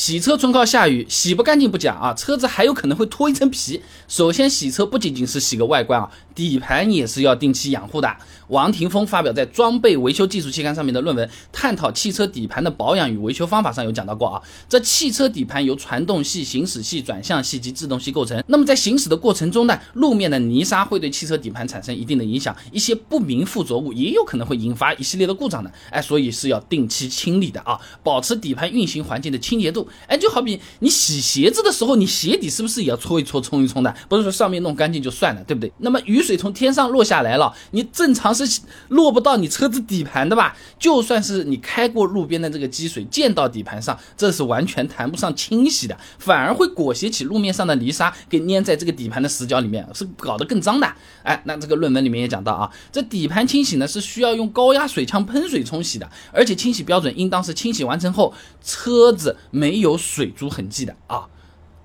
[0.00, 3.82] 洗车纯靠下雨，洗不干净不讲啊，车子还有可能会脱一层皮。
[4.08, 8.10] 首先，洗车不仅仅是洗个外观啊，底盘也是要定期养护的。
[8.48, 14.42] 王霆锋发表在《装备维修技术》期刊上面的论文，探讨汽车底盘的保养与维修方法上有讲到过啊。
[14.70, 18.42] 这汽车底盘由传动系、行驶系、转向系及制动系构成。
[18.46, 25.70] 那么在行驶的过程中呢，路面的泥沙会对汽车底盘产生一定的影响，一些不明附着物也有可能会引发一系列的故障的。
[25.90, 29.86] 哎，所以是要定期清理的啊，保持底盘运行环境的清洁度。
[30.06, 33.94] 哎，就好比你洗鞋子的时候，你鞋底是不是也要搓一搓、冲一冲的？
[34.08, 35.72] 不是说上面弄干净就算了，对不对？
[35.78, 38.34] 那么雨水从天上落下来了，你正常。
[38.34, 40.56] 是落不到你车子底盘的吧？
[40.78, 50.90] 就算是你开过路边的这个积水溅到底盘上，这是完全谈不上清洗的，反而会裹挟起路面上的泥沙，给粘在这个底盘的死角里面，是搞得更脏的。
[51.22, 58.32] 哎，那这个论文里面也讲到啊，这底盘清洗呢是需要用高压水枪喷水冲洗的，而且清洗标准应当是清洗完成后
[58.64, 61.26] 车子没有水珠痕迹的啊。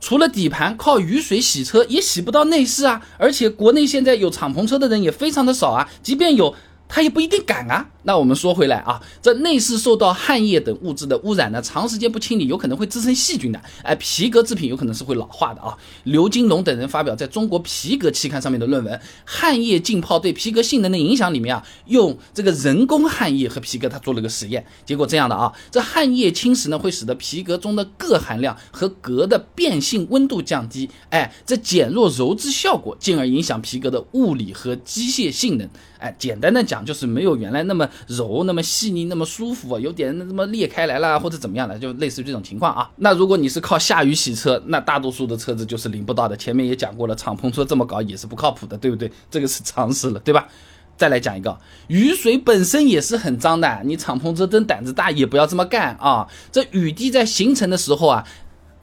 [0.00, 6.54] 除了底盘靠雨水洗车也洗不到内饰啊，而且国内现在有敞篷车的人也非常的少啊，即便有。
[6.94, 7.88] 他也不一定敢啊。
[8.04, 13.62] 那我们说回来啊，这内饰受到汗液等物质的污染呢，长时间不清理，有可能会滋生细菌的。
[13.82, 15.76] 哎，皮革制品有可能是会老化的啊。
[16.04, 35.68] 刘金龙等人发表在中国皮革期刊上面的论文《汗液浸泡对皮革性能的影响》里面啊，用这个人工汗液和皮革，他做了个实验，结果这样的啊，这汗液侵蚀呢，会使得皮革中的铬含量和铬的变性温度降低，哎，这减弱柔质效果，进而影响皮革的物理和机械性能。
[35.98, 42.90] 哎，简单的讲就是没有原来那么柔、那么细腻、那么舒服，有点那么裂开来了或者怎么样的，就类似于这种情况啊。
[42.96, 46.36] 那如果你是靠下雨洗车，那大多数的车子就是淋不到的。
[46.36, 49.10] 前面也讲过了，敞篷车这么搞也是不靠谱的，对不对？
[49.30, 50.48] 这个是常识了，对吧？
[50.96, 56.28] 再来讲一个，雨水本身也是很脏的，你敞篷车真胆子大也不要这么干啊。
[56.52, 58.24] 这雨滴在形成的时候啊。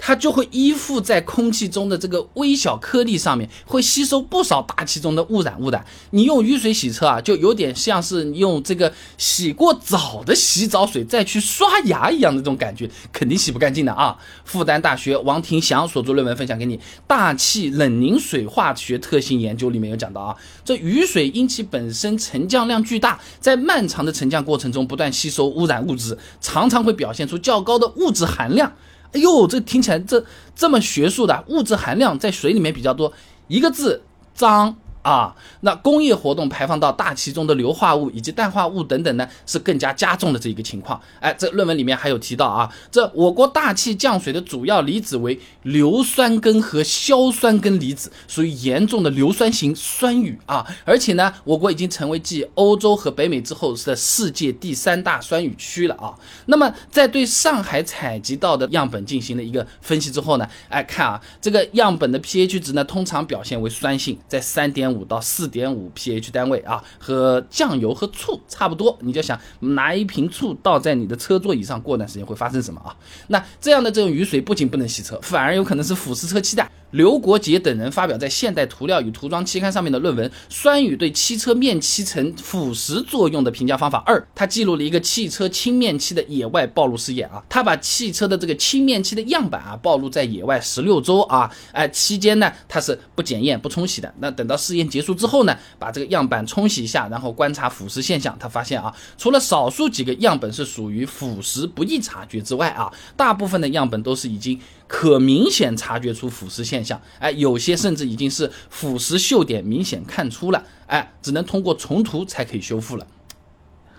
[0.02, 5.86] 它就会依附在空气中的这个微小颗粒上面，会吸收不少大气中的污染物的。
[6.12, 14.18] 你用雨水洗车啊，就有点像是用这个洗过澡的洗澡水再去刷牙一样的这种感觉，肯定洗不干净的啊。
[14.46, 28.72] 复旦大学王廷祥所做论文分享给你，《大气冷凝水化学特性研究》里面有讲到啊，这雨水因其本身沉降量巨大，在漫长的沉降过程中不断吸收污染物质，常常会表现出较高的物质含量。
[29.14, 30.24] 哎呦，这听起来这
[30.56, 33.12] 这么学术的物质含量在水里面比较多，
[33.48, 34.04] 一个字
[34.34, 34.76] 脏。
[35.02, 41.00] 啊，那工业活动排放到大气中的硫化物以及氮化物等等呢，是更加加重的这一个情况。
[41.20, 50.66] 哎，这论文里面还有提到啊，这我国大气降水的主要离子为硫酸根和硝酸根离子，属于严重的硫酸型酸雨啊。
[50.84, 56.14] 而且呢，我国已经成为继欧洲和北美之后的世界第三大酸雨区了啊。
[56.48, 65.00] 那么在对上海采集到的样本进行了一个分析之后呢，哎，看啊，这个样本的 pH 值呢，通常表现为酸性，在三点五。
[65.00, 68.98] 五到四点五 pH 单位啊，和酱油和醋差不多。
[69.00, 72.94] 你就想拿一瓶醋倒在你的车座椅上，过段时间会发生什么啊？
[73.28, 76.68] 那这样的这种雨水不仅不能洗车，反而有可能是腐蚀车漆的。
[76.92, 87.44] 刘国杰等人发表在《现代涂料与涂装期刊》上面的论文《酸雨对汽车面漆层腐蚀作用的评价方法二》，他记录了一个汽车轻面漆的野外暴露试验啊。
[87.48, 94.12] 他把汽车的这个轻面漆的样板啊暴露在野外十六周啊，哎，期间呢他是不检验不冲洗的。
[94.20, 98.36] 那等到试验结束之后呢，把这个样板冲洗一下，然后观察腐蚀现象。
[98.40, 107.00] 他发现啊，除了少数几个样本是属于腐蚀不易察觉之外啊，大部分的样本都是已经可明显察觉出腐蚀现象。
[107.20, 113.06] 哎，有些甚至已经是腐蚀锈点明显看出了，哎，只能通过重涂才可以修复了，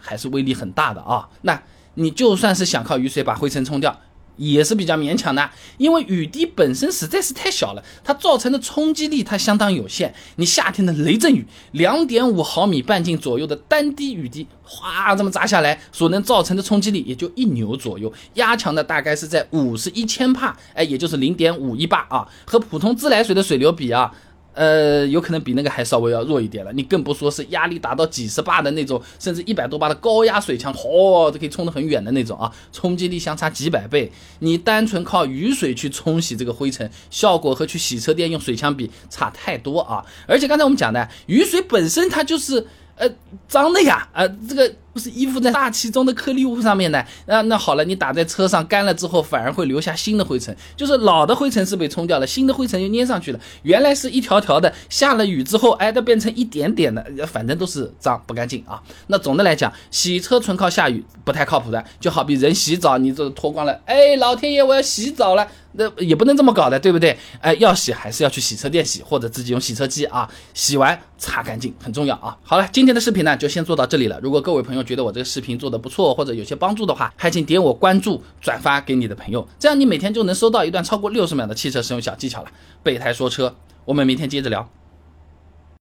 [0.01, 1.29] 还是威力很大的啊。
[1.43, 1.63] 那
[1.95, 4.01] 你就算是想靠雨水把灰尘冲掉。
[4.41, 10.15] 也是比较勉强的，因为雨滴本身实在是太小了，它造成的冲击力它相当有限。
[10.37, 24.11] 你夏天的雷阵雨，两点五毫米半径左右的单滴雨滴，哗这么砸下来，所能造成的冲击力也就一牛左右，压强的大概是在五十一千帕，哎，也就是零点五一巴啊，和普通自来水的水流比啊。
[24.53, 26.73] 呃，有可能比那个还稍微要弱一点了。
[26.73, 34.11] 你更不说是压力达到几十巴的那种，甚至一百多巴的高压水枪，嚯，都可以冲得很远的那种啊，冲击力相差几百倍。
[34.41, 40.05] 你单纯靠雨水去冲洗这个灰尘，效果和去洗车店用水枪比差太多啊。
[40.27, 43.09] 而且刚才我们讲的，雨水本身它就是呃
[43.49, 47.05] 脏的呀，呃，这个不是依附在大气中的颗粒物上面的。
[47.27, 53.41] 那那好了，你打在车上干了之后，反而会留下新的灰尘，就是老的灰尘是被冲掉了，新的灰尘又粘上去了。
[53.63, 58.83] 原来是一条条的，下了雨之后，哎，它变成一点点的，反正都是脏不干净啊。
[59.07, 65.47] 那总的来讲，洗车纯靠下雨不太靠谱的，就好比人洗澡，你这脱光了，哎，老天爷，我要洗澡了。
[65.73, 67.17] 那也不能这么搞的，对不对？
[67.41, 72.37] 哎，要洗还是要去洗车店洗，或者自己用洗车机啊，洗完擦干净很重要啊。
[72.43, 74.19] 好了，今天的视频呢就先做到这里了。
[74.21, 82.51] 如果各位朋友觉得我这个视频做的不错，或者有些帮助的话，还请点我关注、转发给你的朋友，这样你每天就能收到一段超过六十秒的汽车使用小技巧了。
[82.83, 83.55] 备胎说车，
[83.85, 84.69] 我们明天接着聊。